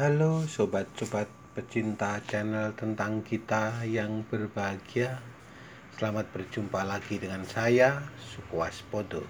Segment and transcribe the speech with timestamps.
[0.00, 5.20] Halo sobat-sobat pecinta channel tentang kita yang berbahagia.
[5.92, 9.20] Selamat berjumpa lagi dengan saya Sukuas Podo.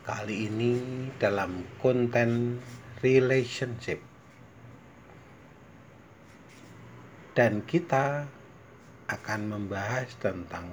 [0.00, 0.72] Kali ini
[1.20, 2.56] dalam konten
[3.04, 4.00] relationship.
[7.36, 8.32] Dan kita
[9.12, 10.72] akan membahas tentang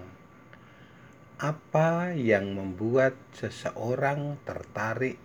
[1.44, 5.20] Apa yang membuat seseorang tertarik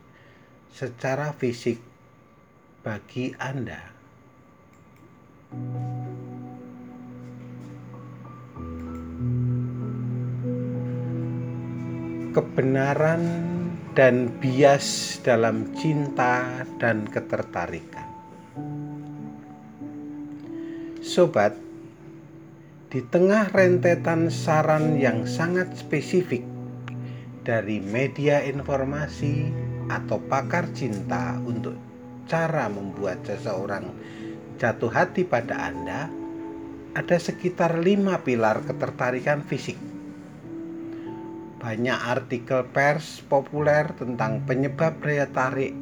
[0.74, 1.91] secara fisik
[2.82, 3.78] bagi Anda.
[12.34, 13.22] Kebenaran
[13.94, 18.08] dan bias dalam cinta dan ketertarikan.
[20.98, 21.54] Sobat,
[22.90, 26.42] di tengah rentetan saran yang sangat spesifik
[27.46, 29.54] dari media informasi
[29.86, 31.91] atau pakar cinta untuk
[32.26, 33.90] cara membuat seseorang
[34.62, 36.06] jatuh hati pada Anda,
[36.92, 39.80] ada sekitar lima pilar ketertarikan fisik.
[41.62, 45.74] Banyak artikel pers populer tentang penyebab daya tarik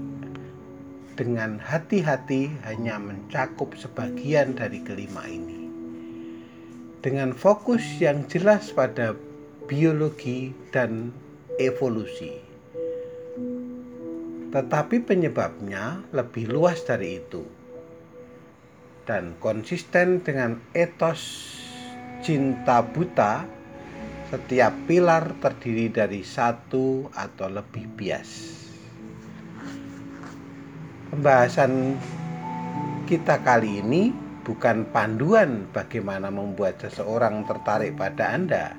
[1.16, 5.68] dengan hati-hati hanya mencakup sebagian dari kelima ini.
[7.00, 9.16] Dengan fokus yang jelas pada
[9.64, 11.12] biologi dan
[11.56, 12.49] evolusi
[14.50, 17.46] tetapi penyebabnya lebih luas dari itu.
[19.06, 21.22] Dan konsisten dengan etos
[22.22, 23.46] cinta buta
[24.30, 28.30] setiap pilar terdiri dari satu atau lebih bias.
[31.10, 31.98] Pembahasan
[33.10, 34.14] kita kali ini
[34.46, 38.78] bukan panduan bagaimana membuat seseorang tertarik pada Anda.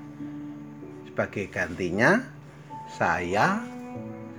[1.12, 2.24] Sebagai gantinya
[2.88, 3.60] saya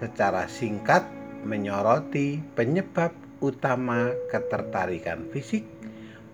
[0.00, 3.11] secara singkat menyoroti penyebab
[3.43, 5.67] utama ketertarikan fisik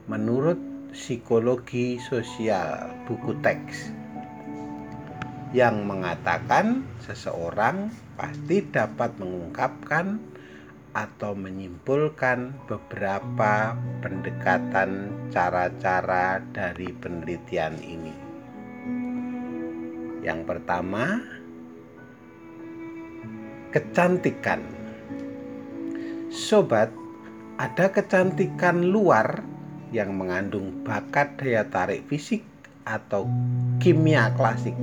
[0.05, 0.61] menurut
[0.93, 3.93] psikologi sosial buku teks
[5.57, 7.89] yang mengatakan seseorang
[8.21, 10.21] pasti dapat mengungkapkan
[10.93, 13.73] atau menyimpulkan beberapa
[14.05, 18.17] pendekatan cara-cara dari penelitian ini.
[20.21, 21.23] Yang pertama,
[23.73, 24.78] kecantikan
[26.29, 26.93] Sobat,
[27.57, 29.41] ada kecantikan luar
[29.97, 32.45] yang mengandung bakat daya tarik fisik
[32.85, 33.25] atau
[33.81, 34.77] kimia klasik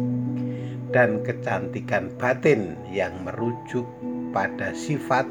[0.90, 3.86] dan kecantikan batin yang merujuk
[4.34, 5.30] pada sifat,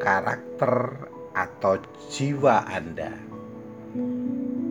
[0.00, 0.96] karakter,
[1.36, 1.76] atau
[2.08, 3.12] jiwa Anda.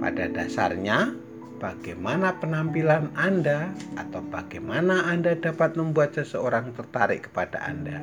[0.02, 1.14] Pada dasarnya,
[1.62, 8.02] bagaimana penampilan Anda atau bagaimana Anda dapat membuat seseorang tertarik kepada Anda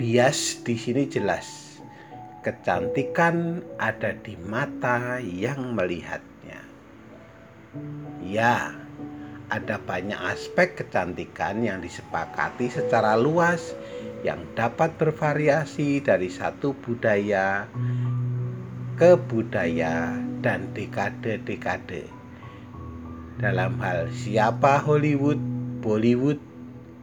[0.00, 1.76] bias di sini jelas.
[2.40, 6.64] Kecantikan ada di mata yang melihatnya.
[8.24, 8.72] Ya,
[9.52, 13.76] ada banyak aspek kecantikan yang disepakati secara luas
[14.24, 17.68] yang dapat bervariasi dari satu budaya
[18.96, 22.08] ke budaya dan dekade-dekade.
[23.36, 25.40] Dalam hal siapa Hollywood,
[25.84, 26.40] Bollywood,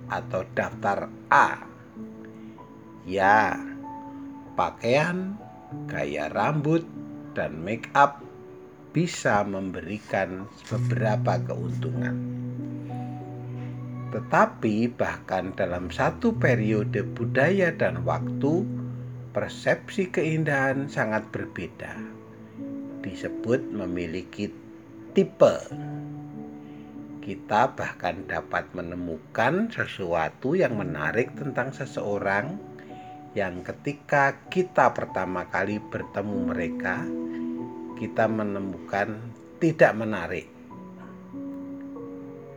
[0.10, 1.77] atau daftar A
[3.08, 3.56] Ya,
[4.60, 5.40] pakaian,
[5.88, 6.84] gaya rambut,
[7.40, 8.20] dan make up
[8.92, 12.20] bisa memberikan beberapa keuntungan.
[14.12, 18.68] Tetapi, bahkan dalam satu periode budaya dan waktu,
[19.32, 21.96] persepsi keindahan sangat berbeda.
[23.08, 24.52] Disebut memiliki
[25.16, 25.56] tipe.
[27.24, 32.67] Kita bahkan dapat menemukan sesuatu yang menarik tentang seseorang
[33.36, 37.04] yang ketika kita pertama kali bertemu mereka,
[37.98, 39.18] kita menemukan
[39.58, 40.48] tidak menarik,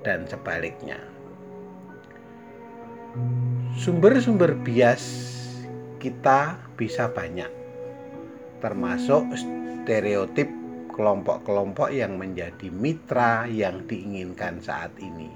[0.05, 1.01] dan sebaliknya.
[3.81, 5.05] Sumber-sumber bias
[5.97, 7.49] kita bisa banyak,
[8.61, 10.49] termasuk stereotip
[10.93, 15.33] kelompok-kelompok yang menjadi mitra yang diinginkan saat ini,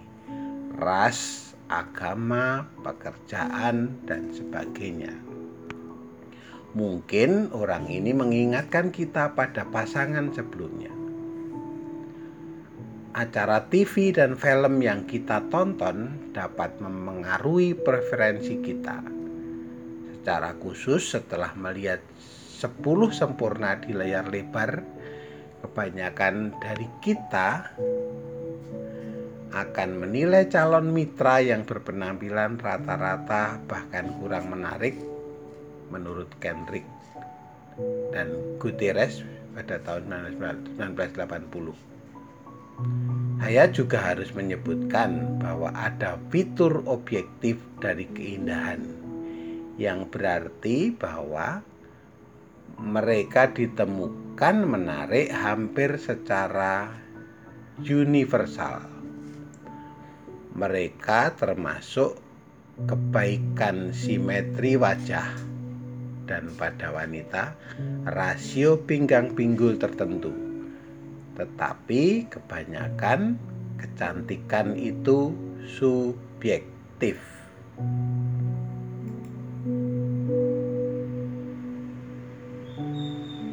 [0.76, 5.12] ras, agama, pekerjaan, dan sebagainya.
[6.74, 10.90] Mungkin orang ini mengingatkan kita pada pasangan sebelumnya.
[13.14, 19.06] Acara TV dan film yang kita tonton dapat memengaruhi preferensi kita.
[20.18, 22.02] Secara khusus setelah melihat
[22.58, 22.74] 10
[23.14, 24.82] sempurna di layar lebar,
[25.62, 27.70] kebanyakan dari kita
[29.54, 34.98] akan menilai calon mitra yang berpenampilan rata-rata bahkan kurang menarik
[35.94, 36.82] menurut Kendrick
[38.10, 39.22] dan Guterres
[39.54, 40.10] pada tahun
[40.74, 40.74] 1980.
[43.38, 48.82] Saya juga harus menyebutkan bahwa ada fitur objektif dari keindahan
[49.78, 51.62] yang berarti bahwa
[52.82, 56.90] mereka ditemukan menarik hampir secara
[57.78, 58.93] universal.
[60.54, 62.14] Mereka termasuk
[62.86, 65.26] kebaikan simetri wajah
[66.30, 67.58] dan pada wanita
[68.06, 70.30] rasio pinggang pinggul tertentu.
[71.34, 73.34] Tetapi kebanyakan
[73.82, 75.34] kecantikan itu
[75.66, 77.18] subjektif.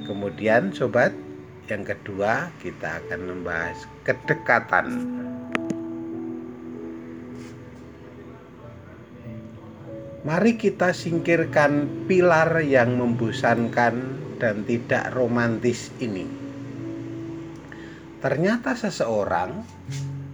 [0.05, 1.17] Kemudian sobat,
[1.65, 4.87] yang kedua kita akan membahas kedekatan.
[10.31, 13.95] Mari kita singkirkan pilar yang membosankan
[14.39, 16.23] dan tidak romantis ini.
[18.23, 19.59] Ternyata seseorang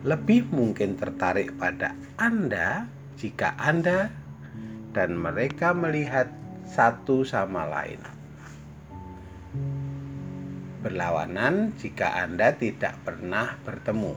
[0.06, 2.86] lebih mungkin tertarik pada Anda
[3.18, 4.14] jika Anda
[4.94, 6.30] dan mereka melihat
[6.70, 7.98] satu sama lain.
[10.86, 14.14] Berlawanan jika Anda tidak pernah bertemu.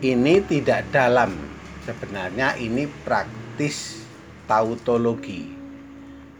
[0.00, 1.36] Ini tidak dalam,
[1.84, 4.01] sebenarnya ini praktis
[4.52, 5.48] tautologi.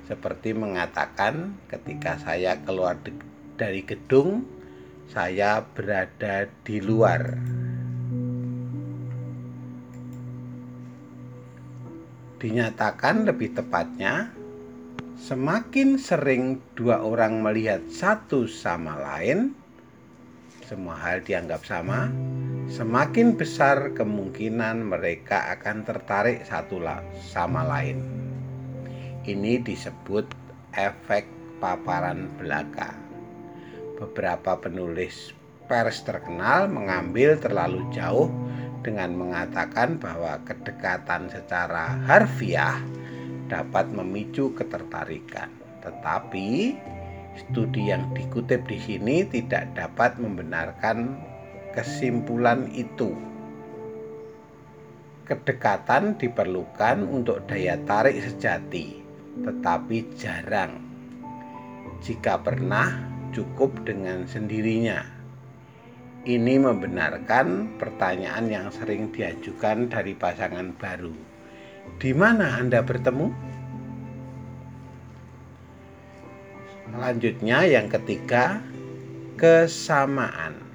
[0.05, 3.01] Seperti mengatakan ketika saya keluar
[3.57, 4.45] dari gedung
[5.09, 7.41] saya berada di luar.
[12.37, 14.29] Dinyatakan lebih tepatnya
[15.17, 19.57] semakin sering dua orang melihat satu sama lain
[20.69, 22.11] semua hal dianggap sama
[22.73, 26.81] semakin besar kemungkinan mereka akan tertarik satu
[27.21, 28.01] sama lain.
[29.29, 30.25] Ini disebut
[30.73, 31.29] efek
[31.61, 32.97] paparan belaka.
[34.01, 35.37] Beberapa penulis
[35.69, 38.33] pers terkenal mengambil terlalu jauh
[38.81, 42.81] dengan mengatakan bahwa kedekatan secara harfiah
[43.53, 45.53] dapat memicu ketertarikan.
[45.85, 46.73] Tetapi
[47.37, 51.32] studi yang dikutip di sini tidak dapat membenarkan
[51.73, 53.17] kesimpulan itu.
[55.25, 59.01] Kedekatan diperlukan untuk daya tarik sejati,
[59.41, 60.85] tetapi jarang.
[62.05, 62.93] Jika pernah,
[63.33, 65.01] cukup dengan sendirinya.
[66.23, 71.11] Ini membenarkan pertanyaan yang sering diajukan dari pasangan baru.
[71.99, 73.27] Di mana Anda bertemu?
[76.87, 78.63] Selanjutnya, yang ketiga,
[79.35, 80.72] kesamaan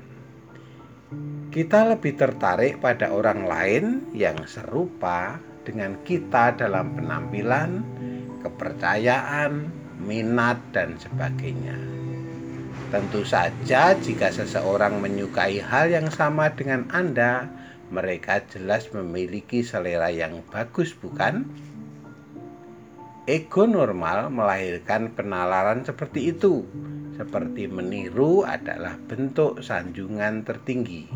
[1.47, 7.83] kita lebih tertarik pada orang lain yang serupa dengan kita dalam penampilan,
[8.43, 9.67] kepercayaan,
[10.03, 11.75] minat, dan sebagainya.
[12.87, 17.51] Tentu saja, jika seseorang menyukai hal yang sama dengan Anda,
[17.91, 21.47] mereka jelas memiliki selera yang bagus, bukan?
[23.27, 26.63] Ego normal melahirkan penalaran seperti itu,
[27.17, 31.09] seperti meniru adalah bentuk sanjungan tertinggi.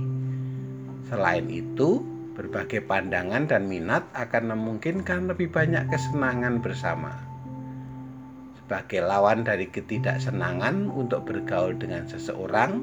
[1.08, 2.02] Selain itu,
[2.34, 7.14] berbagai pandangan dan minat akan memungkinkan lebih banyak kesenangan bersama.
[8.58, 12.82] Sebagai lawan dari ketidaksenangan untuk bergaul dengan seseorang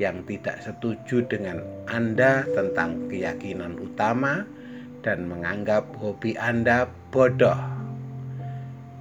[0.00, 4.42] yang tidak setuju dengan Anda tentang keyakinan utama
[5.04, 7.60] dan menganggap hobi Anda bodoh.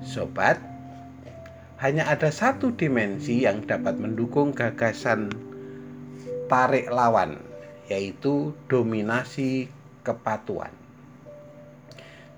[0.04, 0.60] Sobat,
[1.78, 5.30] hanya ada satu dimensi yang dapat mendukung gagasan
[6.50, 7.38] tarik lawan
[7.86, 9.70] yaitu dominasi
[10.02, 10.74] kepatuhan.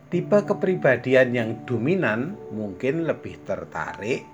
[0.09, 4.25] Tipe kepribadian yang dominan mungkin lebih tertarik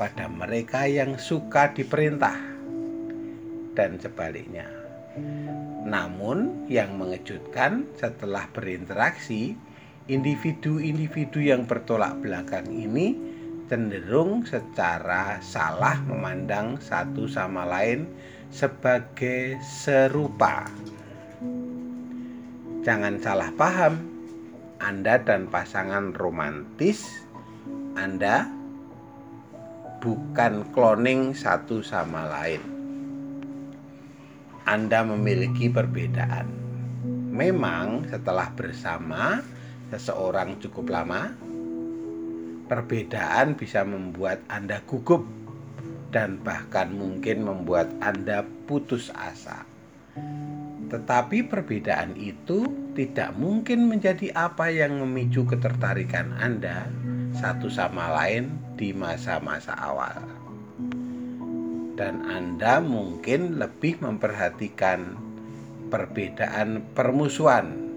[0.00, 2.36] pada mereka yang suka diperintah
[3.76, 4.66] dan sebaliknya.
[5.84, 9.52] Namun, yang mengejutkan setelah berinteraksi,
[10.08, 13.31] individu-individu yang bertolak belakang ini
[13.66, 18.06] cenderung secara salah memandang satu sama lain
[18.52, 20.68] sebagai serupa.
[22.82, 24.02] Jangan salah paham,
[24.82, 27.06] Anda dan pasangan romantis
[27.94, 28.48] Anda
[30.02, 32.62] bukan cloning satu sama lain.
[34.66, 36.48] Anda memiliki perbedaan.
[37.30, 39.44] Memang setelah bersama
[39.92, 41.36] seseorang cukup lama,
[42.72, 45.28] perbedaan bisa membuat Anda gugup
[46.08, 49.68] dan bahkan mungkin membuat Anda putus asa.
[50.88, 52.64] Tetapi perbedaan itu
[52.96, 56.88] tidak mungkin menjadi apa yang memicu ketertarikan Anda
[57.36, 60.24] satu sama lain di masa-masa awal.
[62.00, 65.12] Dan Anda mungkin lebih memperhatikan
[65.92, 67.91] perbedaan permusuhan,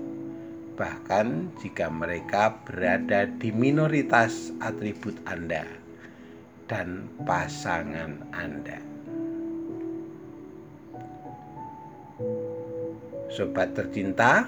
[0.76, 5.64] bahkan jika mereka berada di minoritas atribut Anda
[6.68, 8.84] dan pasangan Anda.
[13.32, 14.48] Sobat tercinta,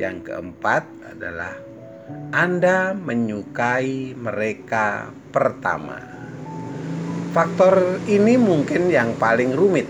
[0.00, 0.84] yang keempat
[1.16, 1.56] adalah
[2.32, 6.00] Anda menyukai mereka pertama.
[7.32, 9.88] Faktor ini mungkin yang paling rumit.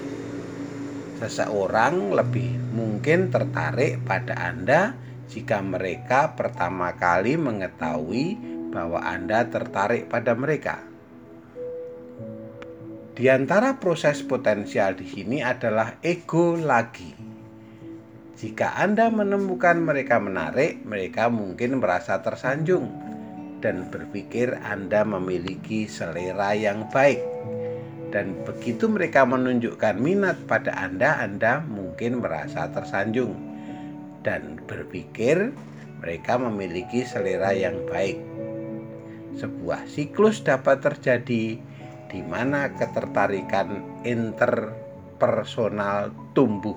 [1.19, 8.37] Seseorang lebih mungkin tertarik pada Anda jika mereka pertama kali mengetahui
[8.75, 10.83] bahwa Anda tertarik pada mereka.
[13.15, 17.15] Di antara proses potensial di sini adalah ego lagi.
[18.35, 22.91] Jika Anda menemukan mereka menarik, mereka mungkin merasa tersanjung
[23.63, 27.23] dan berpikir Anda memiliki selera yang baik
[28.15, 33.54] dan begitu mereka menunjukkan minat pada Anda, Anda mungkin merasa tersanjung
[34.25, 35.53] dan berpikir
[36.01, 38.19] mereka memiliki selera yang baik.
[39.39, 41.59] Sebuah siklus dapat terjadi
[42.09, 46.77] di mana ketertarikan interpersonal tumbuh.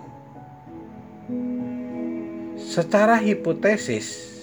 [2.57, 4.33] Secara hipotesis,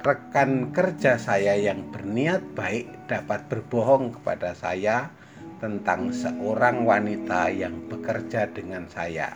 [0.00, 5.12] rekan kerja saya yang berniat baik dapat berbohong kepada saya
[5.60, 9.34] tentang seorang wanita yang bekerja dengan saya.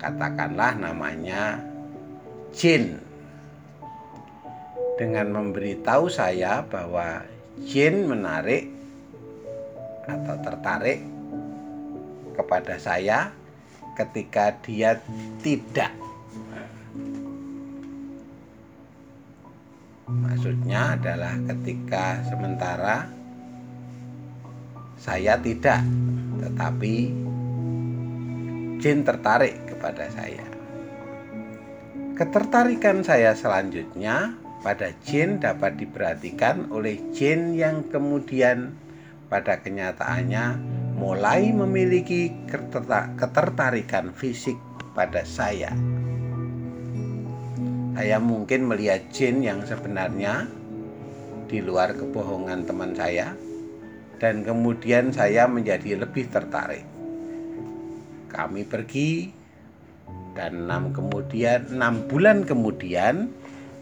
[0.00, 1.67] Katakanlah namanya
[2.54, 3.00] Jin.
[4.98, 7.22] Dengan memberitahu saya bahwa
[7.66, 8.66] Jin menarik
[10.08, 11.04] atau tertarik
[12.34, 13.30] kepada saya
[13.98, 14.96] ketika dia
[15.42, 15.90] tidak
[20.08, 23.04] Maksudnya adalah ketika sementara
[24.96, 25.84] saya tidak,
[26.40, 27.12] tetapi
[28.80, 30.57] jin tertarik kepada saya.
[32.18, 34.34] Ketertarikan saya selanjutnya
[34.66, 38.74] pada jin dapat diperhatikan oleh jin yang kemudian
[39.30, 40.58] pada kenyataannya
[40.98, 42.34] mulai memiliki
[43.22, 44.58] ketertarikan fisik
[44.98, 45.70] pada saya.
[47.94, 50.50] Saya mungkin melihat jin yang sebenarnya
[51.46, 53.38] di luar kebohongan teman saya
[54.18, 56.82] dan kemudian saya menjadi lebih tertarik.
[58.26, 59.37] Kami pergi
[60.38, 63.34] dan enam kemudian enam bulan kemudian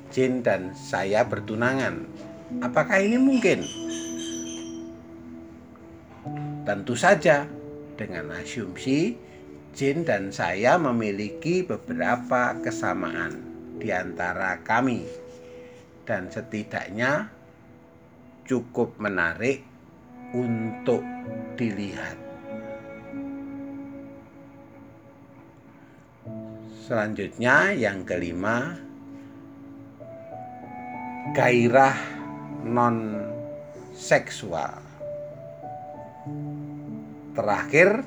[0.09, 2.09] Jin dan saya bertunangan.
[2.65, 3.61] Apakah ini mungkin?
[6.65, 7.45] Tentu saja
[8.01, 9.13] dengan asumsi
[9.77, 13.37] Jin dan saya memiliki beberapa kesamaan
[13.77, 15.05] di antara kami
[16.09, 17.29] dan setidaknya
[18.49, 19.61] cukup menarik
[20.33, 21.05] untuk
[21.61, 22.26] dilihat.
[26.87, 28.79] Selanjutnya yang kelima
[31.35, 31.99] gairah
[32.63, 33.27] non
[33.91, 34.79] seksual.
[37.35, 38.07] Terakhir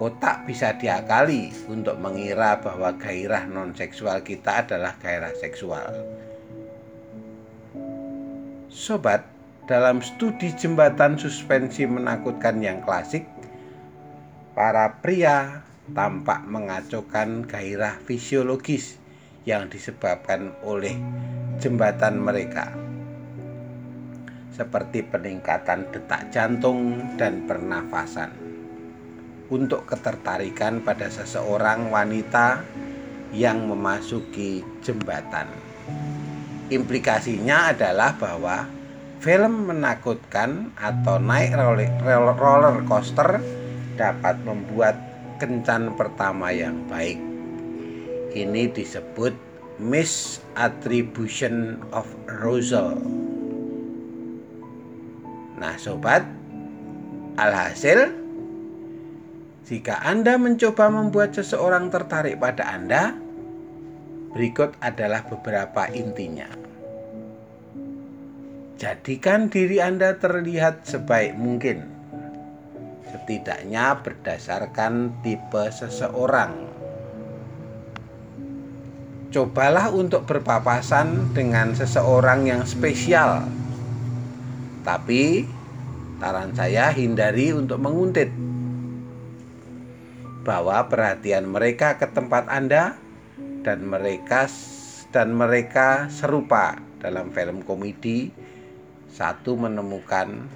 [0.00, 5.92] otak bisa diakali untuk mengira bahwa gairah non seksual kita adalah gairah seksual.
[8.72, 9.20] Sobat,
[9.68, 13.28] dalam studi jembatan suspensi menakutkan yang klasik,
[14.56, 18.98] para pria tampak mengacaukan gairah fisiologis
[19.48, 20.96] yang disebabkan oleh
[21.62, 22.72] jembatan mereka,
[24.52, 28.32] seperti peningkatan detak jantung dan pernafasan.
[29.48, 32.60] Untuk ketertarikan pada seseorang wanita
[33.32, 35.48] yang memasuki jembatan,
[36.68, 38.78] implikasinya adalah bahwa
[39.18, 41.50] Film menakutkan atau naik
[42.38, 43.42] roller coaster
[43.98, 44.94] dapat membuat
[45.38, 47.18] kencan pertama yang baik.
[48.34, 49.32] Ini disebut
[49.80, 52.98] misattribution of arousal.
[55.58, 56.22] Nah, sobat,
[57.38, 58.28] alhasil
[59.68, 63.12] jika Anda mencoba membuat seseorang tertarik pada Anda,
[64.32, 66.48] berikut adalah beberapa intinya.
[68.80, 71.84] Jadikan diri Anda terlihat sebaik mungkin,
[73.28, 76.64] setidaknya berdasarkan tipe seseorang.
[79.28, 83.44] Cobalah untuk berpapasan dengan seseorang yang spesial,
[84.80, 85.44] tapi
[86.16, 88.32] saran saya hindari untuk menguntit
[90.48, 92.96] bahwa perhatian mereka ke tempat Anda
[93.60, 94.48] dan mereka
[95.12, 98.32] dan mereka serupa dalam film komedi,
[99.12, 100.48] satu menemukan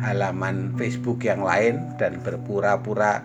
[0.00, 3.24] halaman Facebook yang lain dan berpura-pura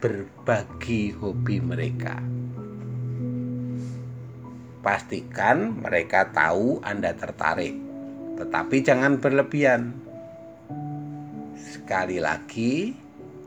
[0.00, 2.20] berbagi hobi mereka.
[4.80, 7.76] Pastikan mereka tahu Anda tertarik,
[8.40, 9.92] tetapi jangan berlebihan.
[11.60, 12.96] Sekali lagi,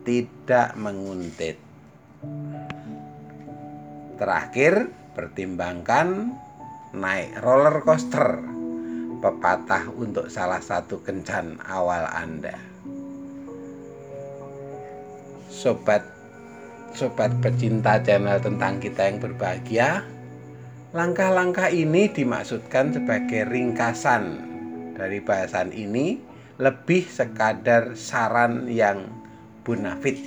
[0.06, 1.58] tidak menguntit.
[4.22, 6.38] Terakhir, pertimbangkan
[6.94, 8.63] naik roller coaster
[9.24, 12.60] pepatah untuk salah satu kencan awal Anda.
[15.48, 16.04] Sobat
[16.92, 20.04] sobat pecinta channel tentang kita yang berbahagia,
[20.92, 24.44] langkah-langkah ini dimaksudkan sebagai ringkasan
[25.00, 26.20] dari bahasan ini
[26.60, 29.08] lebih sekadar saran yang
[29.64, 30.20] bonafit.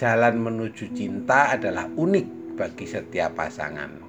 [0.00, 4.07] Jalan menuju cinta adalah unik bagi setiap pasangan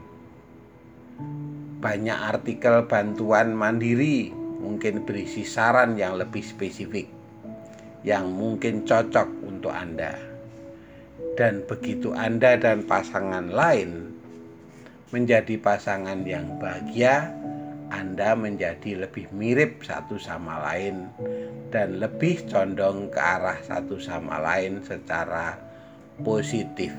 [1.79, 7.07] banyak artikel bantuan mandiri mungkin berisi saran yang lebih spesifik
[8.03, 10.15] yang mungkin cocok untuk Anda.
[11.35, 14.11] Dan begitu Anda dan pasangan lain
[15.15, 17.31] menjadi pasangan yang bahagia,
[17.95, 21.07] Anda menjadi lebih mirip satu sama lain
[21.71, 25.55] dan lebih condong ke arah satu sama lain secara
[26.27, 26.91] positif.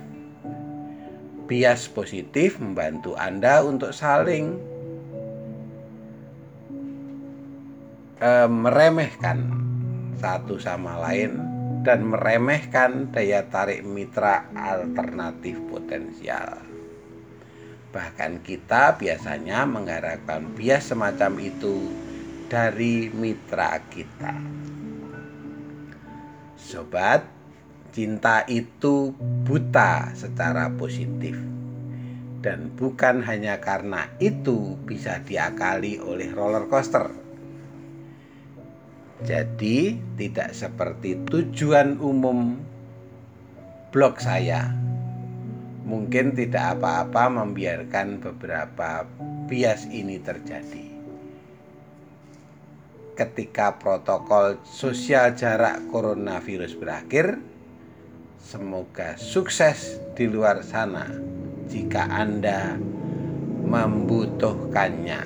[1.45, 4.70] Bias positif membantu Anda untuk saling
[8.21, 9.57] e, meremehkan
[10.21, 11.41] satu sama lain
[11.81, 16.61] dan meremehkan daya tarik mitra alternatif potensial.
[17.91, 21.91] Bahkan kita biasanya mengharapkan bias semacam itu
[22.47, 24.37] dari mitra kita.
[26.61, 27.27] Sobat,
[27.91, 29.11] cinta itu
[29.43, 31.35] buta secara positif.
[32.41, 37.20] Dan bukan hanya karena itu bisa diakali oleh roller coaster
[39.25, 42.57] jadi tidak seperti tujuan umum
[43.93, 44.73] blog saya.
[45.85, 49.05] Mungkin tidak apa-apa membiarkan beberapa
[49.51, 50.87] bias ini terjadi.
[53.19, 57.43] Ketika protokol sosial jarak coronavirus berakhir,
[58.39, 61.11] semoga sukses di luar sana
[61.69, 62.79] jika Anda
[63.67, 65.23] membutuhkannya.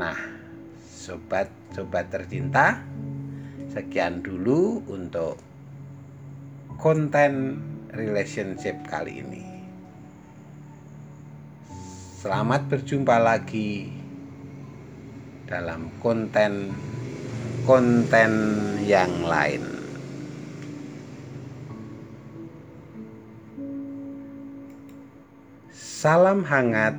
[0.00, 0.18] Nah,
[1.70, 2.82] sobat-sobat tercinta,
[3.70, 5.38] sekian dulu untuk
[6.82, 7.62] konten
[7.94, 9.46] relationship kali ini.
[12.18, 13.86] Selamat berjumpa lagi
[15.46, 16.74] dalam konten
[17.62, 18.32] konten
[18.82, 19.62] yang lain.
[25.70, 26.98] Salam hangat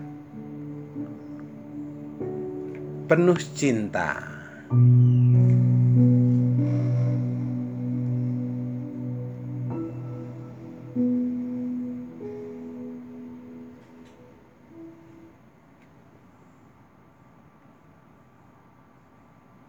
[3.11, 4.30] penuh cinta.
[4.71, 5.70] うん。